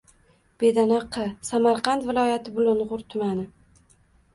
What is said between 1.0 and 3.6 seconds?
q., Samarqad viloyati Bulung‘ur tumani.